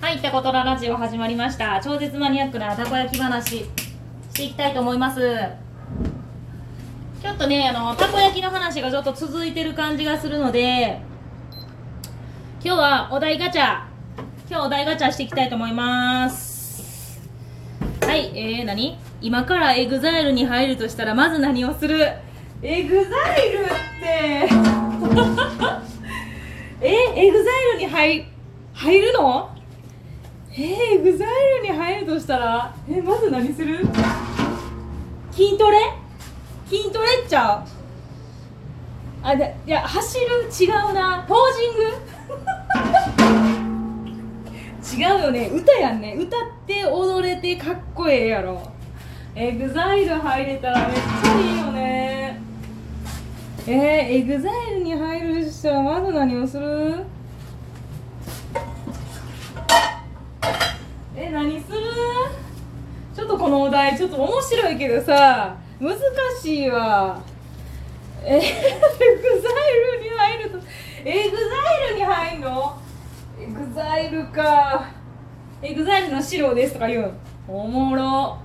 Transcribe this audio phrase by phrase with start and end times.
[0.00, 1.80] はい、ってことでラジオ始まりました。
[1.82, 3.66] 超絶マニアックなたこ焼き話し
[4.32, 5.20] ていきたいと思います。
[7.20, 11.00] ちょっとね、あの、たこ焼きの話がちょっと続いてる感じがするので、
[12.64, 13.82] 今日はお題ガチャ、
[14.48, 17.20] 今日お題ガチャしていきたいと思います。
[18.02, 18.96] はい、えー、何？
[19.20, 22.06] 今からエグザイルに入るとしたら、まず何をする？
[22.62, 23.68] エグザイルっ
[24.00, 24.48] て、
[26.86, 26.94] え、
[27.26, 28.26] エグザイルに入、
[28.74, 29.57] 入るの？
[30.60, 30.64] えー、
[30.96, 31.28] エグザイ
[31.62, 32.74] ルに入るとしたら？
[32.90, 33.86] えまず何する？
[35.30, 35.78] 筋トレ？
[36.66, 37.64] 筋トレっちゃ？
[37.64, 37.64] う
[39.22, 41.24] あでいや走る違うな。
[41.28, 41.70] ポージ
[44.96, 45.04] ング？
[45.04, 45.48] 違うよね。
[45.54, 46.16] 歌やんね。
[46.18, 48.60] 歌って踊れてかっこええやろ。
[49.36, 52.40] エグザイル入れたらめっちゃいいよね。
[53.68, 57.04] えー、エグザイルに入るとしたらまず何をする？
[61.38, 61.78] 何する。
[63.14, 65.96] ちょっとこのお題ちょっと面白いけどさ難
[66.42, 67.20] しいわ。
[68.24, 68.52] え エグザイ
[69.98, 70.58] ルに入ると
[71.04, 71.44] エグザ
[71.86, 72.76] イルに入んの？
[73.40, 74.88] エグザイルか。
[75.62, 77.12] エグザイルの白ですとか言う
[77.46, 78.36] おもろ。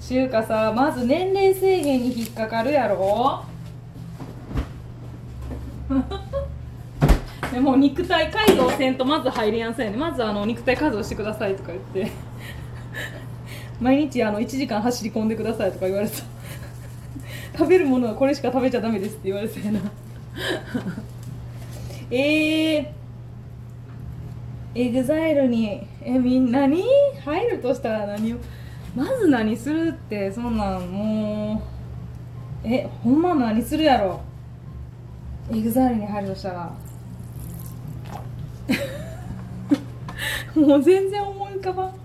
[0.00, 3.44] ちゅうかさまず年齢制限に引っかかるやろ。
[7.52, 9.98] でも肉体改造せんとまず入れやんせんね。
[9.98, 12.29] まずあの肉体改造してくださいとか言って。
[13.80, 16.16] 毎日あの1時間走り込んでくださいとか言われた。
[17.58, 19.80] 食べるものはこれしか食べちゃダメですって言われてな。
[22.10, 22.86] えー、
[24.74, 26.84] エグザイルにえみんなに？
[27.24, 28.36] 入るとしたら何を？
[28.94, 31.62] まず何するってそんなんも
[32.64, 34.20] うえほんま何するやろ？
[35.52, 36.72] エグザイルに入るとしたら。
[40.54, 41.99] もう全然思い浮かばん。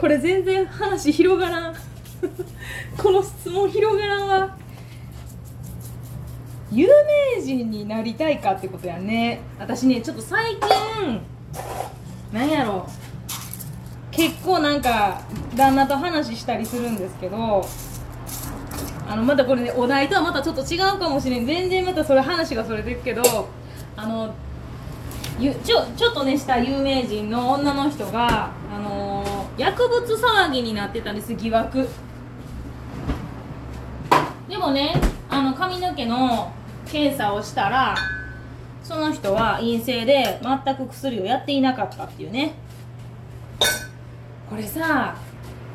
[0.00, 1.74] これ全然話広がらん。
[2.96, 4.56] この質問広がらんわ。
[6.70, 6.86] 有
[7.36, 9.40] 名人になりたいかってことやね。
[9.58, 11.20] 私ねちょっと最近
[12.32, 12.86] なんやろ。
[14.10, 15.20] 結構なんか
[15.56, 17.64] 旦那と話したりするんですけど
[19.08, 21.46] あのまたこれねお題とはまたちょっと違うかもしれん。
[21.46, 23.22] 全然またそれ話がそれてるけど
[23.96, 24.34] あの
[25.40, 29.07] ちょちょっとねした有名人の女の人が、あの
[29.58, 31.88] 薬物騒ぎになってたんです疑惑。
[34.48, 34.94] でもね
[35.28, 36.52] あの髪の毛の
[36.86, 37.94] 検査をしたら
[38.82, 42.54] その人は陰性で全く薬をやっていなかったっていうね。
[44.48, 45.16] これさ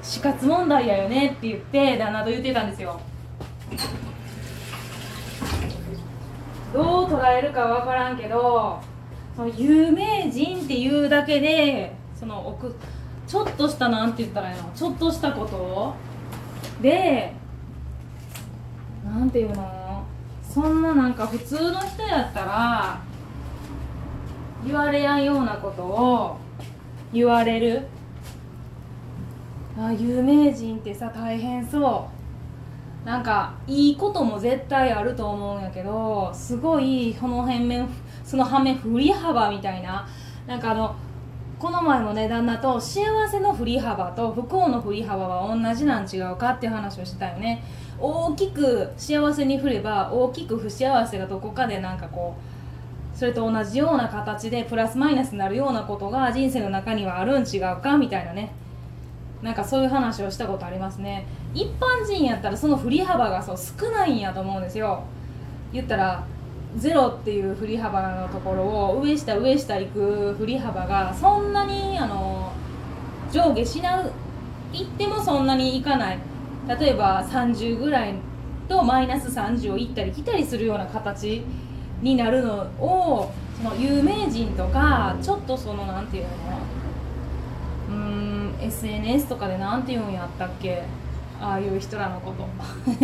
[0.00, 3.00] 死活問題やよねって言って旦那と言ってたんですよ。
[6.72, 8.80] どう捉えるかわからんけど
[9.36, 12.74] その有名人っていうだけでその奥
[13.32, 14.70] ちょっとしたなんて言ったらいいの？
[14.76, 15.94] ちょっとしたこと？
[16.82, 17.32] で
[19.02, 20.04] なんていうの？
[20.42, 23.00] そんななんか普通の人やったら
[24.62, 26.36] 言われやんようなことを
[27.10, 27.86] 言われる。
[29.78, 32.10] あ有名人ってさ大変そ
[33.02, 33.06] う。
[33.06, 37.88] なんかいいことも絶対あると思うんやけどすごいその辺面
[38.24, 40.06] その反面振り幅みたいな。
[40.46, 40.94] なんかあの
[41.62, 47.62] この前もね旦那と幸せの振り幅と不幸の振り幅は同じなん違うかっていう話をしたよね。
[48.00, 52.34] 大きく幸せに振れば大きく不幸せがどこかでなんかこ
[53.14, 58.50] うそれと同じような形でプラスマイナスになるようなことが人生の中にはあるん違うかみたいなね。
[59.40, 61.28] なんかそういう話をしたことありますね。
[61.54, 65.04] 一般人やったらその振り幅がそう少ないんやと思うんですよ。
[65.72, 66.24] 言ったら
[66.76, 72.52] ゼロっていう振り幅のところを上下上下行く振り幅がそんなにあの
[73.30, 74.02] 上下しな
[74.72, 76.18] いってもそんなにいかない。
[76.68, 78.14] 例えば30ぐらい
[78.68, 81.42] とマイナス30を行ったり来たりするような形
[82.00, 86.30] になるのをその有名人とかちょっとそのなんていうの
[87.90, 90.82] うん SNS とかでなんて言うんやったっけ。
[91.42, 92.46] ああいう人らのこと。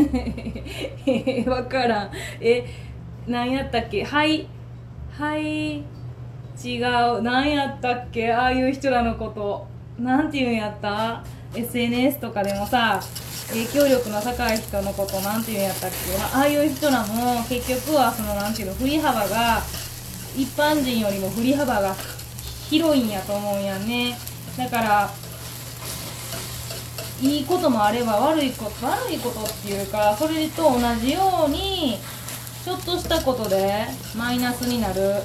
[1.44, 2.10] 分からん。
[2.40, 2.64] え
[3.28, 4.02] 何やったっけ？
[4.04, 4.46] はい。
[5.18, 5.76] はい。
[5.76, 5.82] 違
[6.78, 7.22] う。
[7.22, 8.32] 何やったっけ？
[8.32, 9.66] ああいう人らのこと。
[10.02, 11.22] なんて言うんやった
[11.54, 13.00] ？SNS とかでもさ
[13.48, 15.20] 影響力の高い人のこと。
[15.20, 15.96] なんて言うんやったっけ？
[16.38, 18.74] ああいう人らも結局はそのなんていうの？
[18.74, 19.62] 振り幅が
[20.36, 21.94] 一般人よりも振り幅が
[22.70, 24.16] 広いんやと思うんやね。
[24.56, 25.10] だから
[27.20, 31.98] いいこともあれば悪いこと悪いことっていうかそれと同じように
[32.68, 35.00] ちょっとしたことでマイナスになる。
[35.00, 35.22] あ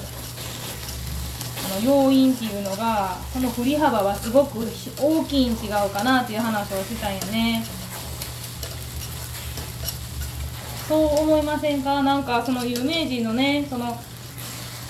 [1.78, 4.66] の要因っていうのがこの振り幅はすごく
[4.98, 7.62] 大きいに違うかなっていう話をしてたんやね。
[10.88, 12.02] そう思いませんか？
[12.02, 14.00] なんかその有名人のねその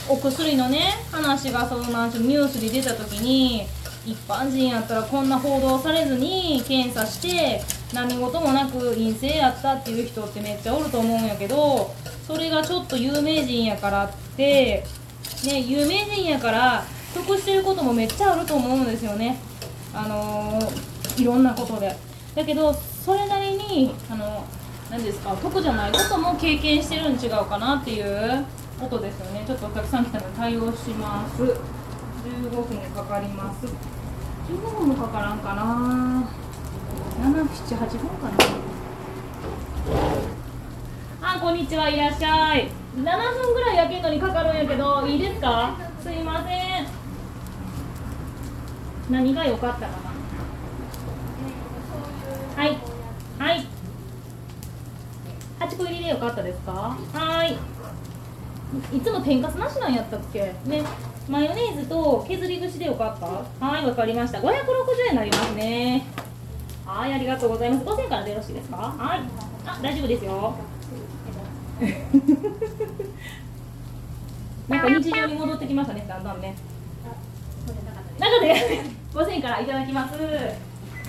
[0.08, 3.66] お薬のね話がそのなんてニュースで出た時に
[4.06, 11.94] 一般人やったらこんな報道されずに検査して何事もなく陰性やったっていう人ってめっちゃおると思うんやけど
[12.26, 14.84] それがちょっと有名人やからって
[15.44, 19.38] ね有名人やから得してることもめっちゃあると思うんですよね。
[19.94, 21.94] あのー、いろんなことで。
[22.34, 24.44] だけどそれなりにあの
[24.90, 28.44] 何ですか得じゃないことも経験してるん違うかなっていう
[28.80, 29.44] ことですよね。
[29.46, 31.42] ちょっとお客さん来たので対応します。
[31.42, 33.66] 15分かかります。
[34.48, 36.43] 15分もかからんかな。
[37.22, 38.34] 778分かな
[41.22, 46.50] あこんにちはいらっしゃい7分ぐらい焼けるのにかかるんやけどいいですかすいませ
[46.80, 46.86] ん
[49.10, 49.86] 何が良かったか
[52.56, 52.78] なはい
[53.38, 53.66] はい
[55.60, 56.72] 8個入りで良かったですか
[57.12, 57.56] はい
[58.96, 60.82] いつも天かすなしなんやったっけね
[61.28, 64.44] マヨネーズと削り節でよかったはいわかりました560
[65.06, 66.23] 円になりますね
[66.94, 67.84] はいありがとうございます。
[67.84, 68.76] 5000円からでよろしいですか？
[68.76, 69.20] はい。
[69.66, 70.54] あ大丈夫ですよ。
[74.68, 76.54] なんか日常に戻ってきましたねだんだんね。
[78.18, 78.54] 中で
[79.12, 80.14] 5000円からいただきます。
[80.14, 80.28] 560円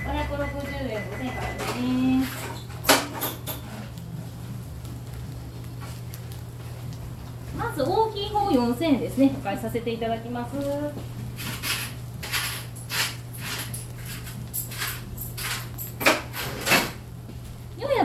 [0.06, 2.24] 5000円からですね。
[7.58, 9.34] まず大きい方4000円ですね。
[9.40, 10.56] お返しさせていただきます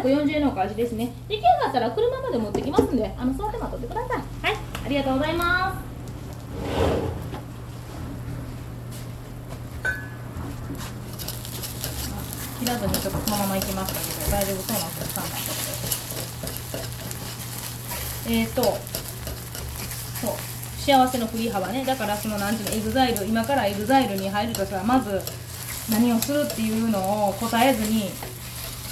[0.00, 1.12] 440円のお返しですね。
[1.28, 4.18] 出来上がったら車まで持ってきますんであの座って待ってください。
[4.46, 4.56] はい。
[4.86, 5.90] ありがとうございます。
[12.60, 15.32] 切らずにちょっとそのまま行きましたけど大丈夫そうなお客さんだっ
[18.26, 18.68] たえっ、ー、とそ
[20.28, 20.34] う。
[20.80, 21.84] 幸せの振り幅ね。
[21.84, 25.20] だからそのなんていうのエグザイル今からエグザイルに入るとしたらまず
[25.90, 28.10] 何をするっていうのを答えずに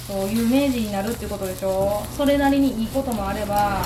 [0.09, 2.03] そう有名人になるってことでしょ？
[2.17, 3.83] それなりにいいこともあれば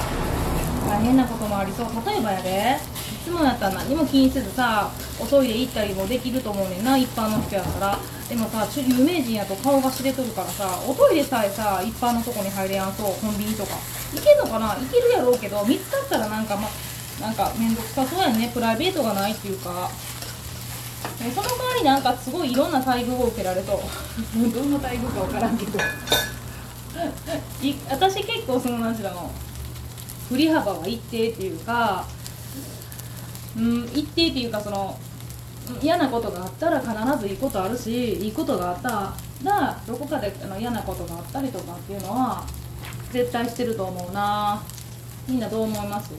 [0.88, 1.86] 大変なこともありそう。
[2.06, 4.88] 例えばやでいつもやったら何も気にせずさ
[5.20, 7.98] おトイレ行ったりもできると思うねんな一般の人やったら。
[8.28, 13.75] でもさ有名人やと顔が知れとるからさおトイレさえさ一般のとこに入れやんそうコンビニとか。
[14.14, 14.68] 行けんのかな？
[14.76, 16.68] 行けるやろうけど見つかったらなんかま
[17.20, 18.50] なんか面倒くさそうやね。
[18.54, 19.90] プライベートがないっていうか。
[21.30, 23.80] その代わりなんかすごいいろんな待遇を受けられそう。
[24.50, 25.78] どんな待遇か分からんけど。
[27.90, 29.30] 私結構その何しろの
[30.28, 32.04] 振り幅は一定っていうか
[33.56, 34.98] うん一定っていうかその
[35.80, 39.14] 嫌なことがあったら必ずいいことあるしいいことがあった
[39.44, 42.44] らどこかであの嫌なことがあったりとかっていうのは
[43.12, 44.62] 絶対してると思うな
[45.28, 46.10] みんなどう思います？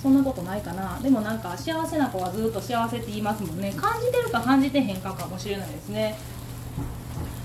[0.00, 0.98] そんなことないかな？
[1.02, 3.72] でもなんか幸せな子はずっと幸せって言いますもんね。
[3.76, 6.16] 感じてるか感じてへんかかもしれないですね。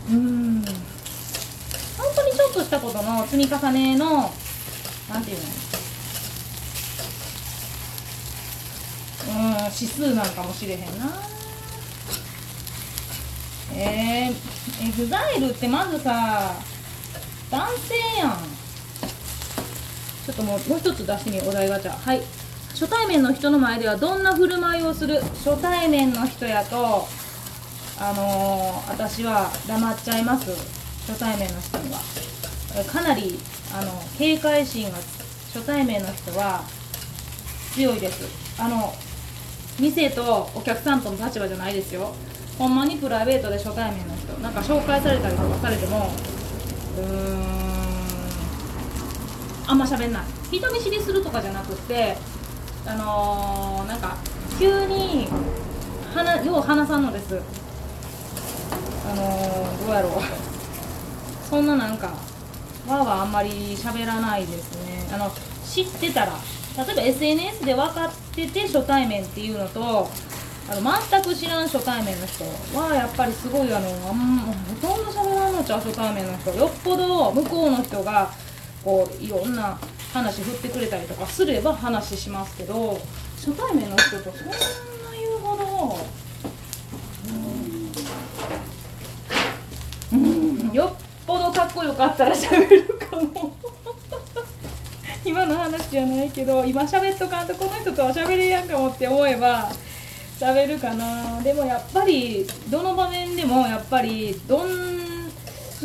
[0.09, 0.63] うん。
[0.63, 4.31] 本当にちょっとしたことの積み重ねの
[5.09, 5.47] 何て言うの？
[9.27, 10.85] うん指数なんかもしれへんな。
[13.73, 16.55] えー、エグザイルってまずさ
[17.51, 18.56] 男性やん。
[20.37, 21.91] ともうもう一つ出してみようお題ガチャ。
[21.91, 22.21] はい。
[22.69, 25.19] 初対面の人の前ではどんな振る舞いをする？
[25.43, 27.07] 初対面の人やと
[27.99, 30.51] あのー、私は黙っちゃいます。
[31.07, 31.99] 初対面の人には。
[32.91, 33.39] かなり
[33.73, 34.97] あの警戒心が
[35.53, 36.61] 初対面の人は
[37.73, 38.61] 強いです。
[38.61, 38.93] あの
[39.79, 42.13] 店とお客さんとの立場じゃないですよ。
[42.59, 46.11] ほんまにプライベートで初対面の人なんか紹介されたりとかされても
[46.97, 47.86] うーん
[49.67, 50.23] あんま喋んない。
[50.49, 52.17] 人見知りするとかじゃなくて
[52.85, 54.15] あのー、なんか
[54.57, 55.27] 急に
[56.13, 57.41] 話よう話さんのです。
[59.05, 60.11] あのー、どうやろう。
[61.49, 62.07] そんななんか
[62.87, 65.07] わーわーあんまり喋らないですね。
[65.13, 65.31] あの
[65.65, 66.33] 知ってたら
[66.77, 70.09] 例えば SNS で分かってて初対面っていうのと
[70.69, 72.43] あの全く知らん初対面の人
[72.77, 74.37] はやっぱりすごいあのあん
[74.81, 78.31] ほとんど喋らんのちゃう初対面の人よっぽど向こうの人が
[78.87, 79.77] こういろんな
[80.13, 82.97] 話振ってくれたりとかすれば話しますけど
[83.35, 84.53] 初対面の人とそんな
[85.11, 85.97] 言うほど、
[90.13, 93.53] うん、うん、よっぽどかっこよかったら喋るかも。
[95.25, 99.69] 今の話じゃないけど今喋っとかんとこの人とは喋れやんかもって思えば
[100.39, 101.41] 喋るかな。
[101.41, 104.96] でもやっぱりどの場面でもやっぱりどんな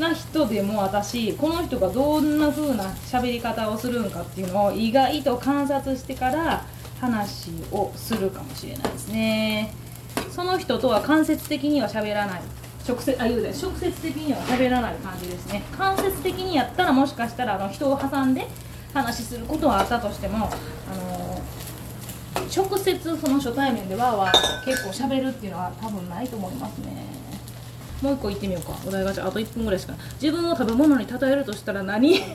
[0.01, 6.65] な人でも私この人がどんな風な喋り方をするんかっていうのを意外と観察してから
[7.01, 9.75] 話をするかもしれないですね。
[10.31, 12.43] その人とは間接的には喋らない
[12.89, 15.63] 直接あ言うで直接的には喋らない感じですね。
[15.79, 18.47] 間接的にやったらもしかしたらあの人を挟んで
[18.95, 20.51] 話しすることはあったとしてもあ
[20.97, 21.41] の
[22.55, 27.07] 直接その初対面でわーわー結構喋るっていうのは多分ないと思いますね。
[28.03, 28.73] もう一個言ってみようか。
[28.87, 29.95] お題ガチャあと1分ぐらいしか。
[30.21, 32.19] 自分を食べ物に例えるとしたら何？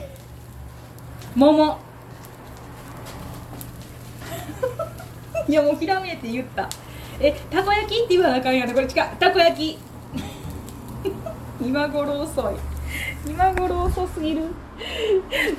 [1.36, 1.76] 桃。
[5.48, 6.66] いやもうひらめいて言った。
[7.20, 8.86] えたこ焼きって言わなあかんやねこれ。
[8.86, 8.92] 違う。
[9.18, 9.78] たこ焼き。
[11.60, 12.54] 今頃遅い。
[13.28, 14.44] 今頃遅すぎる。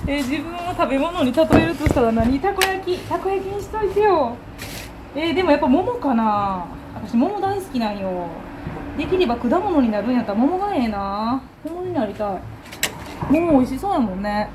[0.08, 2.40] え自分を食べ物に例えるとしたら何？
[2.40, 2.98] たこ焼き。
[3.00, 4.34] たこ焼きにしといてよ。
[5.16, 6.66] えーでもやっぱ桃かな。
[6.96, 8.10] 私桃大好きなんよ。
[9.00, 11.42] できれば果物になるんやったら桃がええな。
[11.64, 12.40] 桃になりたい。
[13.32, 14.50] 桃美味しそうやもんね。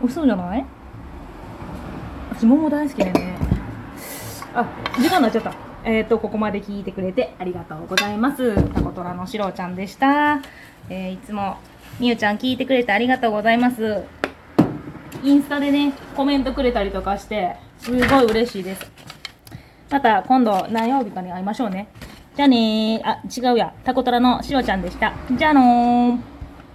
[0.00, 0.64] 美味しそうじゃない？
[2.32, 3.36] 私桃大好きだよね。
[4.54, 4.66] あ
[4.98, 5.52] 時間になっちゃった。
[5.84, 8.54] えっ、とここまで聞いてくれてありがとうございます。
[8.72, 10.40] タコトラのしろちゃんでした、
[10.88, 11.58] えーいつも
[12.00, 14.02] みゆちゃん聞いてくれてありがとうございます。
[15.22, 18.90] インスタでねコメントくれたりとかしてすごい嬉しいです。
[19.90, 21.88] また今度何曜日かに会いましょうね。
[22.38, 23.04] じゃあねー。
[23.04, 23.74] あ違うや。
[23.82, 25.12] タコトラのシロちゃんでした。
[25.36, 26.37] じゃあのー。